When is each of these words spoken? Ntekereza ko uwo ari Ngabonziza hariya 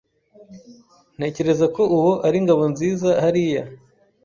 Ntekereza 1.17 1.65
ko 1.75 1.81
uwo 1.97 2.11
ari 2.27 2.37
Ngabonziza 2.43 3.09
hariya 3.23 3.63